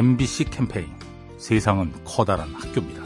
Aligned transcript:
MBC 0.00 0.44
캠페인 0.44 0.86
세상은 1.36 1.92
커다란 2.06 2.48
학교입니다. 2.54 3.02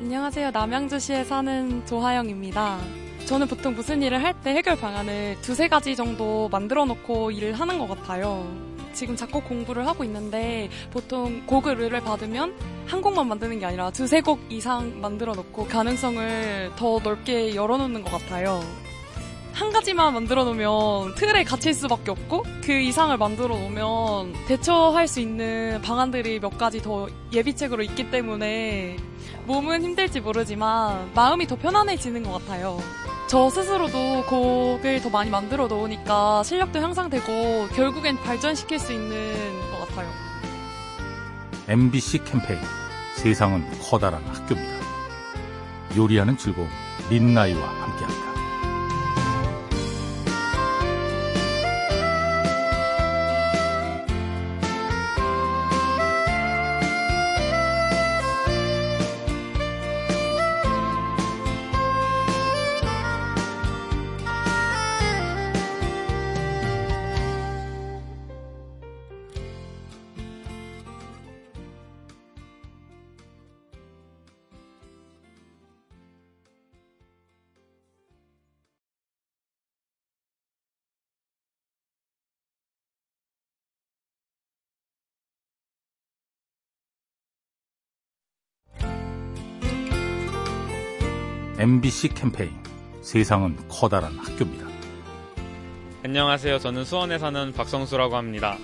안녕하세요. 0.00 0.50
남양주시에 0.50 1.22
사는 1.22 1.86
조하영입니다. 1.86 2.80
저는 3.26 3.46
보통 3.46 3.76
무슨 3.76 4.02
일을 4.02 4.24
할 4.24 4.34
때 4.42 4.50
해결 4.54 4.74
방안을 4.74 5.36
두세 5.40 5.68
가지 5.68 5.94
정도 5.94 6.48
만들어 6.48 6.84
놓고 6.84 7.30
일을 7.30 7.52
하는 7.52 7.78
것 7.78 7.86
같아요. 7.86 8.52
지금 8.92 9.14
작곡 9.14 9.44
공부를 9.48 9.86
하고 9.86 10.02
있는데 10.02 10.68
보통 10.90 11.46
곡을 11.46 11.74
의뢰를 11.76 12.00
받으면 12.00 12.56
한 12.88 13.00
곡만 13.00 13.28
만드는 13.28 13.60
게 13.60 13.66
아니라 13.66 13.92
두세 13.92 14.20
곡 14.20 14.40
이상 14.50 15.00
만들어 15.00 15.32
놓고 15.32 15.68
가능성을 15.68 16.72
더 16.74 16.98
넓게 16.98 17.54
열어놓는 17.54 18.02
것 18.02 18.10
같아요. 18.10 18.64
한 19.58 19.72
가지만 19.72 20.14
만들어 20.14 20.44
놓으면 20.44 21.16
틀에 21.16 21.42
갇힐 21.42 21.74
수밖에 21.74 22.12
없고 22.12 22.44
그 22.62 22.72
이상을 22.72 23.16
만들어 23.16 23.56
놓으면 23.56 24.32
대처할 24.46 25.08
수 25.08 25.18
있는 25.18 25.82
방안들이 25.82 26.38
몇 26.38 26.56
가지 26.56 26.80
더 26.80 27.08
예비책으로 27.32 27.82
있기 27.82 28.08
때문에 28.08 28.96
몸은 29.46 29.82
힘들지 29.82 30.20
모르지만 30.20 31.10
마음이 31.12 31.48
더 31.48 31.56
편안해지는 31.56 32.22
것 32.22 32.34
같아요. 32.34 32.78
저 33.26 33.50
스스로도 33.50 34.26
곡을 34.26 35.02
더 35.02 35.10
많이 35.10 35.28
만들어 35.28 35.66
놓으니까 35.66 36.44
실력도 36.44 36.78
향상되고 36.78 37.68
결국엔 37.74 38.16
발전시킬 38.22 38.78
수 38.78 38.92
있는 38.92 39.34
것 39.72 39.88
같아요. 39.88 40.08
MBC 41.66 42.22
캠페인 42.26 42.60
세상은 43.16 43.68
커다란 43.80 44.22
학교입니다. 44.24 44.78
요리하는 45.96 46.36
즐거움 46.36 46.68
민나이와 47.10 47.60
함께합니다. 47.60 48.27
MBC 91.58 92.10
캠페인 92.14 92.52
세상은 93.02 93.56
커다란 93.68 94.16
학교입니다. 94.18 94.66
안녕하세요. 96.04 96.58
저는 96.58 96.84
수원에 96.84 97.18
사는 97.18 97.52
박성수라고 97.52 98.16
합니다. 98.16 98.56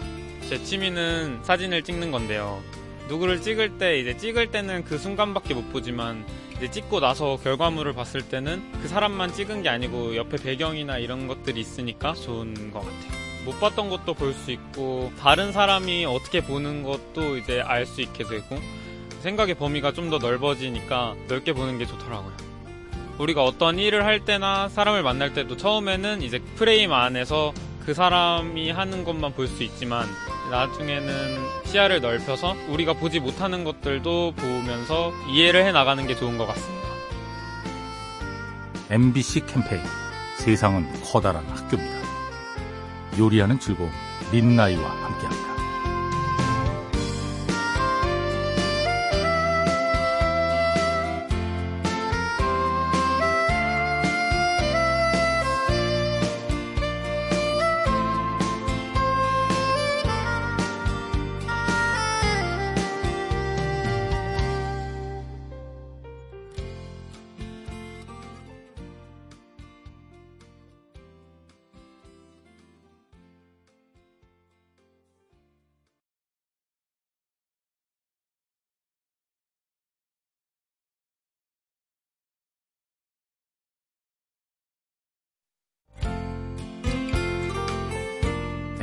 제 0.49 0.63
취미는 0.63 1.41
사진을 1.43 1.83
찍는 1.83 2.11
건데요. 2.11 2.63
누구를 3.09 3.43
찍을 3.43 3.79
때 3.79 3.99
이제 3.99 4.17
찍을 4.17 4.51
때는 4.51 4.85
그 4.85 4.99
순간밖에 4.99 5.55
못 5.55 5.71
보지만 5.73 6.25
이제 6.57 6.71
찍고 6.71 7.01
나서 7.01 7.37
결과물을 7.43 7.93
봤을 7.95 8.23
때는 8.23 8.63
그 8.81 8.89
사람만 8.89 9.33
찍은 9.33 9.63
게 9.63 9.69
아니고 9.69 10.17
옆에 10.17 10.37
배경이나 10.37 10.99
이런 10.99 11.27
것들이 11.27 11.61
있으니까 11.61 12.15
좋은 12.15 12.71
것 12.71 12.81
같아요. 12.81 13.25
못 13.45 13.59
봤던 13.61 13.91
것도 13.91 14.15
볼 14.15 14.33
수 14.33 14.53
있고 14.53 15.13
다른 15.19 15.53
사람이 15.53 16.07
어떻게 16.07 16.43
보는 16.43 16.83
것도 16.83 17.37
이제 17.39 17.61
알 17.61 17.85
수 17.87 18.01
있게 18.01 18.25
되고 18.25 18.57
생각의 19.21 19.57
범위가 19.57 19.93
좀 19.93 20.11
더 20.11 20.19
넓어지니까 20.19 21.15
넓게 21.29 21.53
보는 21.55 21.79
게 21.79 21.87
좋더라고요. 21.87 22.44
우리가 23.19 23.45
어떤 23.45 23.79
일을 23.79 24.05
할 24.05 24.25
때나 24.25 24.69
사람을 24.69 25.03
만날 25.03 25.33
때도 25.33 25.57
처음에는 25.57 26.23
이제 26.23 26.41
프레임 26.57 26.93
안에서 26.93 27.53
그 27.85 27.95
사람이 27.95 28.71
하는 28.71 29.05
것만 29.05 29.35
볼 29.35 29.47
수 29.47 29.63
있지만 29.63 30.07
나중에는 30.51 31.39
시야를 31.67 32.01
넓혀서 32.01 32.55
우리가 32.69 32.95
보지 32.95 33.21
못하는 33.21 33.63
것들도 33.65 34.35
보면서 34.37 35.13
이해를 35.31 35.65
해 35.65 35.73
나가는 35.73 36.07
게 36.07 36.15
좋은 36.17 36.37
것 36.39 36.47
같습니다. 36.47 36.89
MBC 38.91 39.47
캠페인 39.47 39.83
세상은 40.39 40.87
커다란 41.03 41.45
학교입니다. 41.47 41.95
요리하는 43.19 43.59
즐거움 43.59 43.91
민나이와 44.33 44.83
함께합니다. 44.91 45.54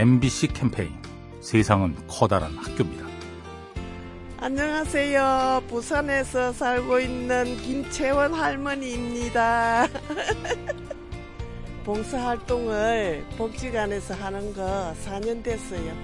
MBC 0.02 0.48
캠페인 0.48 1.00
세상은 1.42 1.96
커다란 2.08 2.58
학교입니다. 2.58 3.06
안녕하세요. 4.40 5.62
부산에서 5.68 6.54
살고 6.54 7.00
있는 7.00 7.56
김채원 7.58 8.34
할머니입니다. 8.34 9.88
봉사활동을 11.86 13.28
복지관에서 13.38 14.16
하는 14.16 14.52
거 14.56 14.92
4년 15.06 15.44
됐어요. 15.44 15.96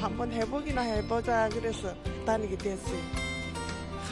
한번 0.00 0.30
해보기나 0.30 0.82
해보자 0.82 1.48
그래서 1.52 1.92
다니게 2.24 2.56
됐어요. 2.56 3.00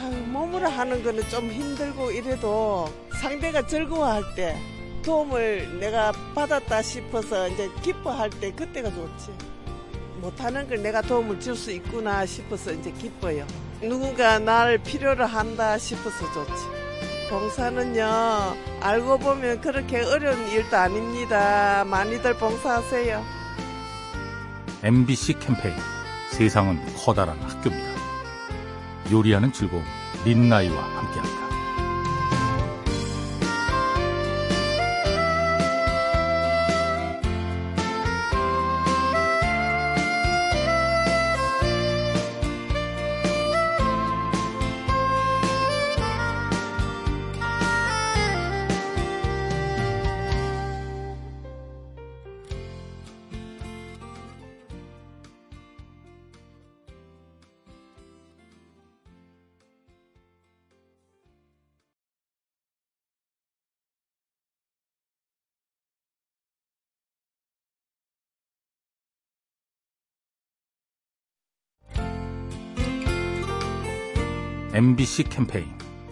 아유, 0.01 0.17
몸으로 0.27 0.67
하는 0.67 1.01
거는 1.01 1.29
좀 1.29 1.49
힘들고 1.49 2.11
이래도 2.11 2.89
상대가 3.21 3.65
즐거워할 3.65 4.21
때 4.35 4.57
도움을 5.01 5.79
내가 5.79 6.11
받았다 6.35 6.81
싶어서 6.81 7.47
이제 7.49 7.69
기뻐할 7.81 8.29
때 8.29 8.51
그때가 8.51 8.89
좋지. 8.89 9.31
못하는 10.21 10.67
걸 10.67 10.81
내가 10.83 11.01
도움을 11.01 11.39
줄 11.39 11.55
수 11.55 11.71
있구나 11.71 12.25
싶어서 12.25 12.71
이제 12.71 12.91
기뻐요. 12.91 13.45
누군가 13.81 14.37
나를 14.39 14.77
필요로 14.79 15.25
한다 15.25 15.77
싶어서 15.77 16.31
좋지. 16.31 16.63
봉사는요, 17.29 18.55
알고 18.81 19.17
보면 19.19 19.61
그렇게 19.61 20.01
어려운 20.01 20.47
일도 20.49 20.75
아닙니다. 20.77 21.83
많이들 21.85 22.33
봉사하세요. 22.35 23.23
MBC 24.83 25.39
캠페인 25.39 25.75
세상은 26.31 26.79
커다란 26.97 27.39
학교입니다. 27.41 27.91
요리하는 29.11 29.51
즐거움 29.53 29.83
민나이와 30.25 30.75
함께합니다. 30.83 31.30
MBC 74.73 75.23
캠페인 75.23 75.65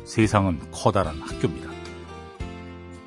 세상은 0.04 0.60
커다란 0.70 1.16
학교입니다. 1.22 1.70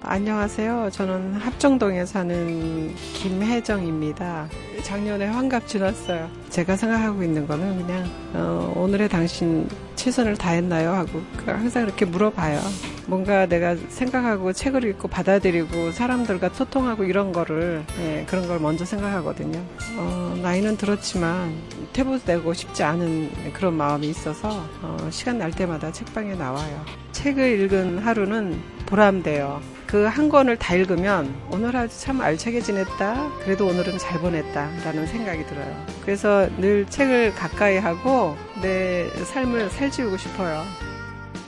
안녕하세요. 0.01 0.89
저는 0.91 1.35
합정동에 1.35 2.07
사는 2.07 2.95
김혜정입니다. 2.97 4.49
작년에 4.83 5.27
환갑 5.27 5.69
지났어요. 5.69 6.31
제가 6.49 6.77
생각하고 6.77 7.23
있는 7.23 7.47
거는 7.47 7.87
그냥 7.87 8.11
어, 8.33 8.73
오늘의 8.75 9.11
당신 9.11 9.69
최선을 10.03 10.37
다했나요? 10.37 10.91
하고 10.91 11.23
항상 11.47 11.85
이렇게 11.85 12.05
물어봐요. 12.05 12.59
뭔가 13.07 13.47
내가 13.47 13.77
생각하고 13.89 14.53
책을 14.53 14.83
읽고 14.83 15.07
받아들이고 15.07 15.93
사람들과 15.93 16.49
소통하고 16.49 17.05
이런 17.05 17.31
거를 17.31 17.85
예, 18.01 18.27
그런 18.29 18.49
걸 18.49 18.59
먼저 18.59 18.85
생각하거든요. 18.85 19.65
어, 19.97 20.37
나이는 20.43 20.77
들었지만 20.77 21.55
퇴보되고 21.93 22.53
싶지 22.53 22.83
않은 22.83 23.53
그런 23.53 23.75
마음이 23.75 24.09
있어서 24.09 24.67
어, 24.83 25.09
시간 25.13 25.39
날 25.39 25.53
때마다 25.53 25.93
책방에 25.93 26.35
나와요. 26.35 26.85
책을 27.13 27.61
읽은 27.61 27.99
하루는 27.99 28.61
보람돼요. 28.87 29.61
그 29.93 30.09
한 30.09 30.31
권을 30.31 30.57
다 30.57 30.75
읽으면 30.75 31.35
오늘 31.51 31.77
아주 31.77 32.01
참 32.01 32.23
알차게 32.23 32.63
지냈다. 32.63 33.41
그래도 33.45 33.67
오늘은 33.67 33.99
잘 33.99 34.19
보냈다. 34.19 34.71
라는 34.85 35.07
생각이 35.07 35.45
들어요. 35.45 35.87
그래서 36.01 36.49
늘 36.57 36.87
책을 36.87 37.35
가까이 37.35 37.77
하고 37.77 38.35
내 38.63 39.11
삶을 39.11 39.69
살찌우고 39.69 40.17
싶어요. 40.17 40.65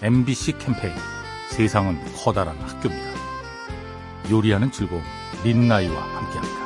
MBC 0.03 0.59
캠페인 0.59 0.93
세상은 1.49 1.99
커다란 2.15 2.55
학교입니다. 2.59 3.15
요리하는 4.31 4.71
즐거움 4.71 5.03
린나이와 5.43 6.03
함께합니다. 6.03 6.64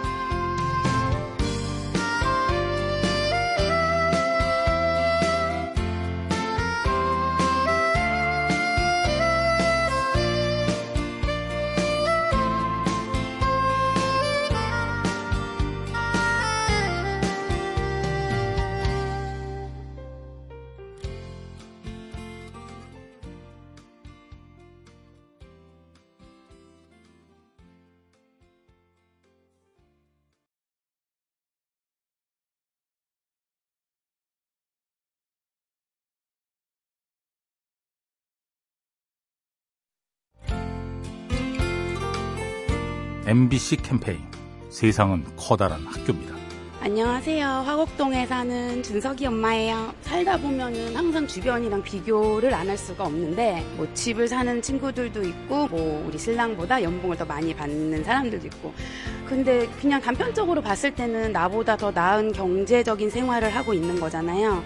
MBC 43.28 43.76
캠페인 43.82 44.20
세상은 44.70 45.22
커다란 45.36 45.84
학교입니다. 45.84 46.34
안녕하세요. 46.80 47.46
화곡동에 47.46 48.24
사는 48.24 48.82
준석이 48.82 49.26
엄마예요. 49.26 49.92
살다 50.00 50.38
보면은 50.38 50.96
항상 50.96 51.26
주변이랑 51.26 51.82
비교를 51.82 52.54
안 52.54 52.68
할 52.70 52.78
수가 52.78 53.04
없는데 53.04 53.66
뭐 53.76 53.86
집을 53.92 54.28
사는 54.28 54.62
친구들도 54.62 55.22
있고 55.24 55.66
뭐 55.68 56.06
우리 56.06 56.16
신랑보다 56.16 56.82
연봉을 56.82 57.18
더 57.18 57.26
많이 57.26 57.52
받는 57.54 58.02
사람들도 58.04 58.46
있고 58.46 58.72
근데 59.26 59.66
그냥 59.80 60.00
단편적으로 60.00 60.62
봤을 60.62 60.94
때는 60.94 61.32
나보다 61.32 61.76
더 61.76 61.90
나은 61.90 62.32
경제적인 62.32 63.10
생활을 63.10 63.54
하고 63.54 63.74
있는 63.74 64.00
거잖아요. 64.00 64.62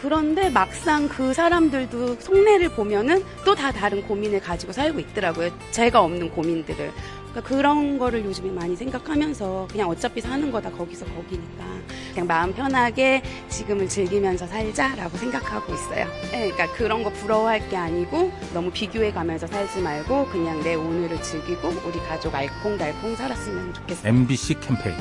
그런데 0.00 0.48
막상 0.50 1.08
그 1.08 1.34
사람들도 1.34 2.16
속내를 2.20 2.70
보면은 2.70 3.22
또 3.44 3.54
다 3.54 3.70
다른 3.72 4.02
고민을 4.06 4.40
가지고 4.40 4.72
살고 4.72 5.00
있더라고요. 5.00 5.50
제가 5.70 6.00
없는 6.02 6.30
고민들을. 6.30 6.90
그러니까 7.30 7.40
그런 7.54 7.98
거를 7.98 8.24
요즘에 8.24 8.50
많이 8.50 8.74
생각하면서 8.74 9.68
그냥 9.70 9.88
어차피 9.88 10.20
사는 10.20 10.50
거다 10.50 10.70
거기서 10.70 11.04
거기니까 11.06 11.64
그냥 12.12 12.26
마음 12.26 12.52
편하게 12.52 13.22
지금을 13.48 13.88
즐기면서 13.88 14.46
살자라고 14.46 15.16
생각하고 15.18 15.72
있어요. 15.74 16.06
네, 16.32 16.50
그러니까 16.50 16.72
그런 16.72 17.04
거 17.04 17.10
부러워할 17.10 17.68
게 17.68 17.76
아니고 17.76 18.32
너무 18.54 18.70
비교해 18.72 19.12
가면서 19.12 19.46
살지 19.46 19.80
말고 19.80 20.26
그냥 20.28 20.60
내 20.62 20.74
오늘을 20.74 21.22
즐기고 21.22 21.68
우리 21.86 21.98
가족 22.08 22.34
알콩달콩 22.34 23.14
살았으면 23.14 23.74
좋겠어요. 23.74 24.08
MBC 24.08 24.58
캠페인 24.60 24.96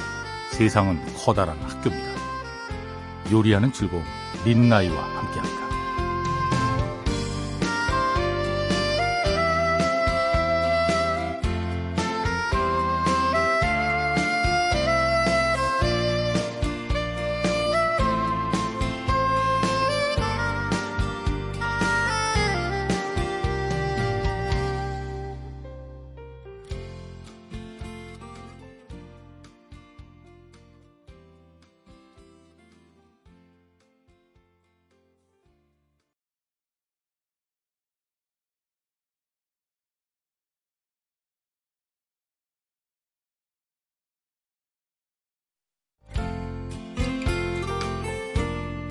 세상은 0.51 0.99
커다란 1.15 1.57
학교입니다. 1.63 2.18
요리하는 3.31 3.71
즐거움 3.71 4.03
린나이와 4.45 5.03
함께합니다. 5.03 5.68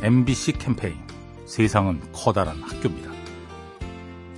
MBC 0.09 0.53
캠페인 0.53 0.95
세상은 1.45 2.01
커다란 2.15 2.57
학교입니다. 2.63 3.11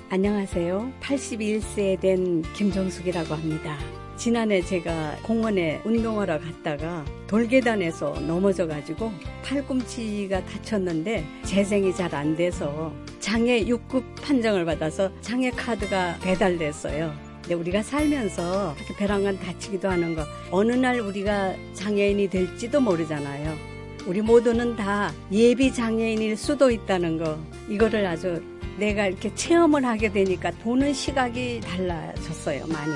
안녕하세요. 0.09 0.91
81세 1.01 2.01
된 2.01 2.43
김정숙이라고 2.55 3.33
합니다. 3.37 3.79
지난해 4.17 4.63
제가 4.63 5.19
공원에 5.23 5.81
운동하러 5.85 6.41
갔다가 6.41 7.05
돌계단에서 7.29 8.19
넘어져 8.27 8.67
가지고 8.67 9.13
팔꿈치가 9.45 10.45
다쳤는데 10.45 11.25
재생이 11.45 11.95
잘 11.95 12.17
안 12.17 12.35
돼서 12.35 12.93
장애 13.21 13.65
6급 13.65 14.03
판정을 14.25 14.65
받아서 14.65 15.13
장애 15.21 15.53
카드가 15.53 16.19
배달됐어요. 16.21 17.15
근데 17.43 17.55
우리가 17.55 17.85
살면서 17.85 18.75
이렇게 18.77 18.97
벼랑간 18.97 19.39
다치기도 19.39 19.89
하는 19.89 20.17
거 20.17 20.25
어느 20.51 20.73
날 20.73 20.99
우리가 20.99 21.55
장애인이 21.75 22.29
될지도 22.29 22.81
모르잖아요. 22.81 23.80
우리 24.07 24.23
모두는 24.23 24.77
다 24.77 25.13
예비 25.31 25.73
장애인일 25.73 26.37
수도 26.37 26.71
있다는 26.71 27.19
거. 27.19 27.39
이거를 27.69 28.07
아주 28.07 28.43
내가 28.79 29.07
이렇게 29.07 29.35
체험을 29.35 29.85
하게 29.85 30.11
되니까 30.11 30.51
보는 30.63 30.95
시각이 30.95 31.61
달라졌어요 31.61 32.67
많이. 32.69 32.93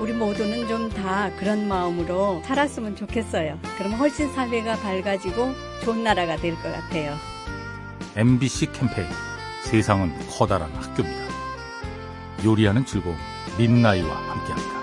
우리 0.00 0.12
모두는 0.12 0.66
좀 0.68 0.86
다 0.90 1.30
그런 1.38 1.68
마음으로 1.68 2.42
살았으면 2.46 2.96
좋겠어요. 2.96 3.58
그럼 3.76 3.92
훨씬 3.94 4.32
사회가 4.32 4.76
밝아지고 4.76 5.52
좋은 5.84 6.02
나라가 6.04 6.36
될 6.36 6.54
것 6.56 6.72
같아요. 6.72 7.14
MBC 8.16 8.72
캠페인. 8.72 9.06
세상은 9.64 10.12
커다란 10.30 10.70
학교입니다. 10.72 11.26
요리하는 12.44 12.84
즐거움 12.86 13.16
린나이와 13.58 14.08
함께합니다. 14.14 14.75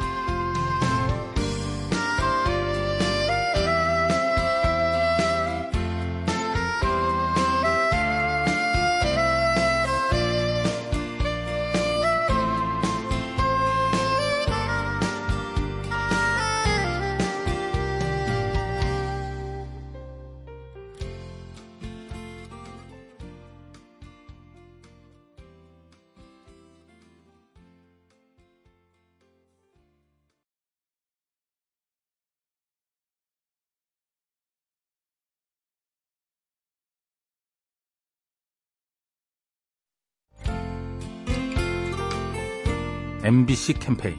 MBC 43.25 43.75
캠페인 43.75 44.17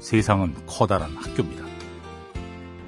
세상은 0.00 0.54
커다란 0.66 1.14
학교입니다. 1.14 1.62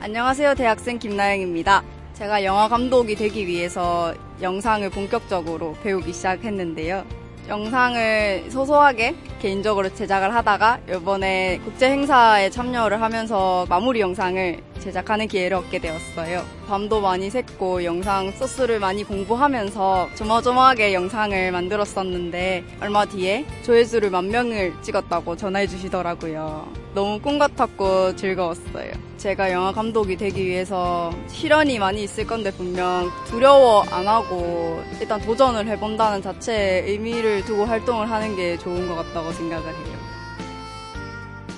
안녕하세요. 0.01 0.55
대학생 0.55 0.99
김나영입니다. 0.99 1.85
제가 2.15 2.43
영화 2.43 2.69
감독이 2.69 3.15
되기 3.15 3.47
위해서 3.47 4.15
영상을 4.41 4.89
본격적으로 4.89 5.75
배우기 5.83 6.15
시작했는데요. 6.15 7.05
영상을 7.49 8.51
소소하게 8.51 9.15
개인적으로 9.41 9.93
제작을 9.95 10.35
하다가 10.35 10.81
이번에 10.89 11.61
국제 11.63 11.91
행사에 11.91 12.49
참여를 12.49 13.03
하면서 13.03 13.67
마무리 13.69 14.01
영상을 14.01 14.63
제작하는 14.81 15.29
기회를 15.29 15.57
얻게 15.57 15.79
되었어요. 15.79 16.45
밤도 16.67 17.01
많이 17.01 17.29
샜고 17.29 17.85
영상 17.85 18.31
소스를 18.33 18.79
많이 18.79 19.05
공부하면서 19.05 20.11
조마조마하게 20.15 20.95
영상을 20.95 21.53
만들었었는데 21.53 22.65
얼마 22.81 23.05
뒤에 23.05 23.47
조회수를 23.63 24.11
만 24.11 24.29
명을 24.29 24.75
찍었다고 24.83 25.37
전화해 25.37 25.67
주시더라고요. 25.67 26.73
너무 26.95 27.21
꿈 27.21 27.39
같았고 27.39 28.17
즐거웠어요. 28.17 28.93
제가 29.19 29.53
영화 29.53 29.73
감독이 29.73 30.17
되기 30.17 30.47
위해서 30.47 31.13
시련이 31.29 31.79
많이 31.79 32.05
있을 32.05 32.27
건데 32.27 32.51
분명 32.53 33.11
두려워 33.27 33.83
안 33.91 34.07
하고 34.07 34.83
일단 35.01 35.21
도전을 35.21 35.67
해본다는 35.67 36.23
자체에 36.23 36.85
의미를 36.87 37.45
두고 37.45 37.65
활동을 37.65 38.11
하는 38.11 38.37
게 38.37 38.57
좋은 38.59 38.87
것 38.89 38.95
같다고 38.95 39.33
생각을 39.33 39.67
해요. 39.67 39.99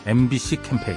MBC 0.06 0.62
캠페인 0.62 0.96